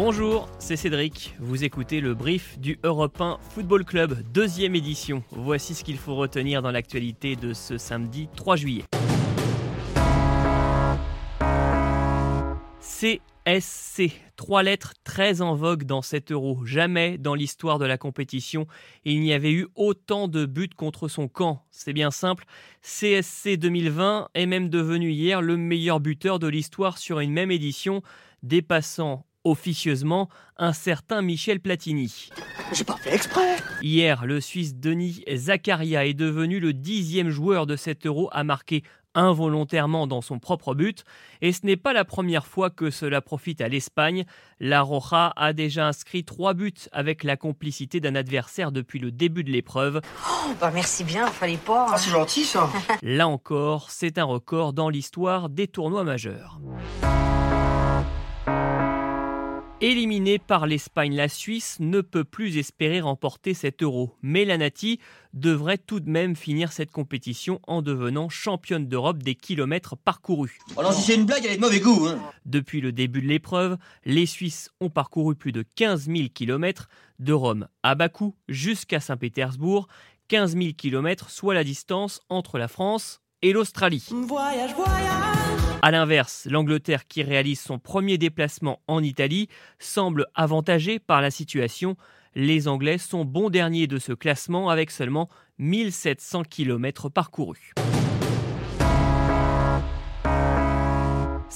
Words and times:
Bonjour, 0.00 0.48
c'est 0.60 0.76
Cédric. 0.76 1.34
Vous 1.40 1.64
écoutez 1.64 2.00
le 2.00 2.14
brief 2.14 2.56
du 2.60 2.78
Europe 2.84 3.20
1 3.20 3.38
Football 3.50 3.84
Club, 3.84 4.22
deuxième 4.32 4.76
édition. 4.76 5.24
Voici 5.32 5.74
ce 5.74 5.82
qu'il 5.82 5.96
faut 5.96 6.14
retenir 6.14 6.62
dans 6.62 6.70
l'actualité 6.70 7.34
de 7.34 7.52
ce 7.52 7.78
samedi 7.78 8.28
3 8.36 8.54
juillet. 8.54 8.84
CSC, 12.80 14.12
trois 14.36 14.62
lettres 14.62 14.94
très 15.02 15.42
en 15.42 15.56
vogue 15.56 15.82
dans 15.82 16.02
cet 16.02 16.30
euro. 16.30 16.64
Jamais 16.64 17.18
dans 17.18 17.34
l'histoire 17.34 17.80
de 17.80 17.84
la 17.84 17.98
compétition 17.98 18.68
il 19.04 19.20
n'y 19.20 19.32
avait 19.32 19.50
eu 19.50 19.66
autant 19.74 20.28
de 20.28 20.46
buts 20.46 20.70
contre 20.76 21.08
son 21.08 21.26
camp. 21.26 21.64
C'est 21.72 21.92
bien 21.92 22.12
simple, 22.12 22.44
CSC 22.82 23.56
2020 23.56 24.28
est 24.34 24.46
même 24.46 24.68
devenu 24.68 25.10
hier 25.10 25.42
le 25.42 25.56
meilleur 25.56 25.98
buteur 25.98 26.38
de 26.38 26.46
l'histoire 26.46 26.98
sur 26.98 27.18
une 27.18 27.32
même 27.32 27.50
édition, 27.50 28.00
dépassant 28.44 29.24
officieusement 29.50 30.28
un 30.56 30.72
certain 30.72 31.22
Michel 31.22 31.60
Platini. 31.60 32.30
J'ai 32.72 32.84
pas 32.84 32.96
fait 32.96 33.14
exprès 33.14 33.56
Hier, 33.82 34.26
le 34.26 34.40
Suisse 34.40 34.76
Denis 34.76 35.24
Zakaria 35.32 36.06
est 36.06 36.14
devenu 36.14 36.60
le 36.60 36.72
dixième 36.72 37.30
joueur 37.30 37.66
de 37.66 37.76
cet 37.76 38.06
euro 38.06 38.28
à 38.32 38.44
marquer 38.44 38.82
involontairement 39.14 40.06
dans 40.06 40.20
son 40.20 40.38
propre 40.38 40.74
but, 40.74 41.04
et 41.40 41.52
ce 41.52 41.64
n'est 41.64 41.76
pas 41.76 41.92
la 41.92 42.04
première 42.04 42.46
fois 42.46 42.70
que 42.70 42.90
cela 42.90 43.20
profite 43.20 43.60
à 43.60 43.68
l'Espagne. 43.68 44.24
La 44.60 44.82
Roja 44.82 45.32
a 45.36 45.52
déjà 45.52 45.86
inscrit 45.86 46.24
trois 46.24 46.54
buts 46.54 46.72
avec 46.92 47.24
la 47.24 47.36
complicité 47.36 48.00
d'un 48.00 48.14
adversaire 48.14 48.70
depuis 48.70 48.98
le 48.98 49.10
début 49.10 49.44
de 49.44 49.50
l'épreuve. 49.50 50.00
Oh, 50.28 50.50
bah 50.60 50.70
merci 50.72 51.04
bien, 51.04 51.26
fallait 51.26 51.56
pas. 51.56 51.88
Ah, 51.90 51.98
c'est 51.98 52.10
gentil 52.10 52.44
ça 52.44 52.70
Là 53.02 53.28
encore, 53.28 53.90
c'est 53.90 54.18
un 54.18 54.24
record 54.24 54.72
dans 54.72 54.88
l'histoire 54.88 55.48
des 55.48 55.66
tournois 55.66 56.04
majeurs. 56.04 56.60
Éliminée 59.80 60.40
par 60.40 60.66
l'Espagne, 60.66 61.14
la 61.14 61.28
Suisse 61.28 61.76
ne 61.78 62.00
peut 62.00 62.24
plus 62.24 62.58
espérer 62.58 63.00
remporter 63.00 63.54
cet 63.54 63.80
euro. 63.84 64.12
Mais 64.22 64.44
la 64.44 64.58
Nati 64.58 64.98
devrait 65.34 65.78
tout 65.78 66.00
de 66.00 66.10
même 66.10 66.34
finir 66.34 66.72
cette 66.72 66.90
compétition 66.90 67.60
en 67.68 67.80
devenant 67.80 68.28
championne 68.28 68.88
d'Europe 68.88 69.22
des 69.22 69.36
kilomètres 69.36 69.96
parcourus. 69.96 70.58
Alors 70.76 70.92
si 70.92 71.02
c'est 71.02 71.14
une 71.14 71.26
blague, 71.26 71.44
elle 71.44 71.52
est 71.52 71.56
de 71.56 71.60
mauvais 71.60 71.78
goût. 71.78 72.08
Hein. 72.08 72.18
Depuis 72.44 72.80
le 72.80 72.90
début 72.90 73.22
de 73.22 73.28
l'épreuve, 73.28 73.76
les 74.04 74.26
Suisses 74.26 74.68
ont 74.80 74.90
parcouru 74.90 75.36
plus 75.36 75.52
de 75.52 75.64
15 75.76 76.06
000 76.06 76.28
kilomètres 76.34 76.88
de 77.20 77.32
Rome 77.32 77.68
à 77.84 77.94
Bakou 77.94 78.34
jusqu'à 78.48 78.98
Saint-Pétersbourg. 78.98 79.86
15 80.26 80.56
000 80.56 80.72
kilomètres, 80.76 81.30
soit 81.30 81.54
la 81.54 81.62
distance 81.62 82.20
entre 82.28 82.58
la 82.58 82.66
France 82.66 83.20
et 83.42 83.52
l'Australie. 83.52 84.04
Voyage, 84.10 84.74
voyage 84.74 85.47
a 85.82 85.90
l'inverse, 85.90 86.46
l'Angleterre 86.50 87.06
qui 87.06 87.22
réalise 87.22 87.60
son 87.60 87.78
premier 87.78 88.18
déplacement 88.18 88.80
en 88.88 89.02
Italie 89.02 89.48
semble 89.78 90.26
avantagée 90.34 90.98
par 90.98 91.20
la 91.20 91.30
situation. 91.30 91.96
Les 92.34 92.68
Anglais 92.68 92.98
sont 92.98 93.24
bons 93.24 93.50
derniers 93.50 93.86
de 93.86 93.98
ce 93.98 94.12
classement 94.12 94.70
avec 94.70 94.90
seulement 94.90 95.28
1700 95.58 96.42
km 96.44 97.08
parcourus. 97.08 97.72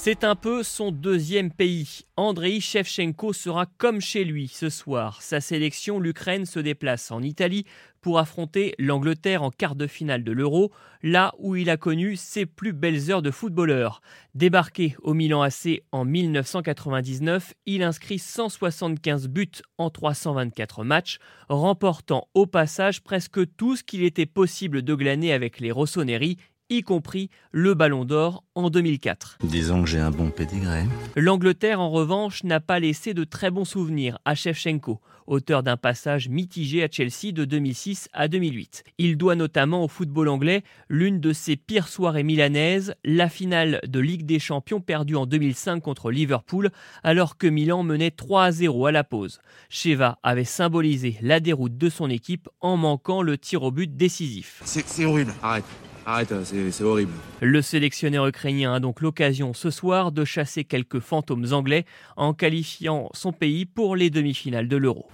C'est 0.05 0.25
un 0.25 0.35
peu 0.35 0.63
son 0.63 0.91
deuxième 0.91 1.49
pays. 1.49 2.01
Andrei 2.17 2.59
Shevchenko 2.59 3.31
sera 3.31 3.67
comme 3.77 4.01
chez 4.01 4.25
lui 4.25 4.49
ce 4.49 4.67
soir. 4.67 5.21
Sa 5.21 5.39
sélection, 5.39 5.97
l'Ukraine, 5.97 6.45
se 6.45 6.59
déplace 6.59 7.09
en 7.09 7.21
Italie 7.21 7.63
pour 8.01 8.19
affronter 8.19 8.75
l'Angleterre 8.77 9.43
en 9.43 9.49
quart 9.49 9.75
de 9.75 9.87
finale 9.87 10.25
de 10.25 10.33
l'Euro, 10.33 10.73
là 11.03 11.33
où 11.39 11.55
il 11.55 11.69
a 11.69 11.77
connu 11.77 12.17
ses 12.17 12.45
plus 12.45 12.73
belles 12.73 13.11
heures 13.11 13.21
de 13.21 13.31
footballeur. 13.31 14.01
Débarqué 14.35 14.97
au 15.01 15.13
Milan 15.13 15.41
AC 15.41 15.83
en 15.93 16.03
1999, 16.03 17.53
il 17.65 17.81
inscrit 17.81 18.19
175 18.19 19.29
buts 19.29 19.61
en 19.77 19.89
324 19.89 20.83
matchs, 20.83 21.19
remportant 21.47 22.27
au 22.33 22.45
passage 22.45 23.01
presque 23.01 23.39
tout 23.55 23.77
ce 23.77 23.83
qu'il 23.85 24.03
était 24.03 24.25
possible 24.25 24.81
de 24.81 24.95
glaner 24.95 25.31
avec 25.31 25.61
les 25.61 25.71
Rossoneri 25.71 26.37
y 26.69 26.81
compris 26.81 27.29
le 27.51 27.73
Ballon 27.73 28.05
d'Or 28.05 28.43
en 28.55 28.69
2004. 28.69 29.37
Disons 29.43 29.83
que 29.83 29.89
j'ai 29.89 29.99
un 29.99 30.11
bon 30.11 30.29
pédigré. 30.31 30.83
L'Angleterre, 31.15 31.79
en 31.79 31.89
revanche, 31.89 32.43
n'a 32.43 32.59
pas 32.59 32.79
laissé 32.79 33.13
de 33.13 33.23
très 33.23 33.51
bons 33.51 33.65
souvenirs 33.65 34.19
à 34.25 34.35
Shevchenko, 34.35 34.99
auteur 35.27 35.63
d'un 35.63 35.77
passage 35.77 36.29
mitigé 36.29 36.83
à 36.83 36.87
Chelsea 36.89 37.31
de 37.31 37.45
2006 37.45 38.09
à 38.13 38.27
2008. 38.27 38.83
Il 38.97 39.17
doit 39.17 39.35
notamment 39.35 39.83
au 39.83 39.87
football 39.87 40.29
anglais 40.29 40.63
l'une 40.89 41.19
de 41.19 41.33
ses 41.33 41.55
pires 41.55 41.87
soirées 41.87 42.23
milanaises, 42.23 42.95
la 43.03 43.29
finale 43.29 43.79
de 43.87 43.99
Ligue 43.99 44.25
des 44.25 44.39
Champions 44.39 44.81
perdue 44.81 45.15
en 45.15 45.25
2005 45.25 45.81
contre 45.81 46.11
Liverpool, 46.11 46.71
alors 47.03 47.37
que 47.37 47.47
Milan 47.47 47.83
menait 47.83 48.11
3 48.11 48.45
à 48.45 48.51
0 48.51 48.87
à 48.87 48.91
la 48.91 49.03
pause. 49.03 49.39
Sheva 49.69 50.19
avait 50.23 50.43
symbolisé 50.43 51.17
la 51.21 51.39
déroute 51.39 51.77
de 51.77 51.89
son 51.89 52.09
équipe 52.09 52.49
en 52.61 52.77
manquant 52.77 53.21
le 53.21 53.37
tir 53.37 53.63
au 53.63 53.71
but 53.71 53.95
décisif. 53.95 54.61
C'est 54.65 55.05
horrible, 55.05 55.33
arrête. 55.41 55.65
Arrête, 56.05 56.33
c'est 56.43 56.83
horrible. 56.83 57.13
Le 57.41 57.61
sélectionneur 57.61 58.27
ukrainien 58.27 58.73
a 58.73 58.79
donc 58.79 58.99
l'occasion 58.99 59.53
ce 59.53 59.69
soir 59.69 60.11
de 60.11 60.25
chasser 60.25 60.65
quelques 60.65 60.99
fantômes 60.99 61.47
anglais 61.51 61.85
en 62.17 62.33
qualifiant 62.33 63.09
son 63.13 63.31
pays 63.31 63.65
pour 63.65 63.95
les 63.95 64.09
demi-finales 64.09 64.67
de 64.67 64.77
l'Euro. 64.77 65.07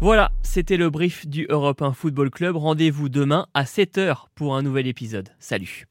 Voilà, 0.00 0.32
c'était 0.42 0.76
le 0.76 0.90
brief 0.90 1.28
du 1.28 1.46
Europe 1.48 1.80
1 1.80 1.92
Football 1.92 2.30
Club. 2.30 2.56
Rendez-vous 2.56 3.08
demain 3.08 3.46
à 3.54 3.62
7h 3.62 4.24
pour 4.34 4.56
un 4.56 4.62
nouvel 4.62 4.88
épisode. 4.88 5.28
Salut 5.38 5.86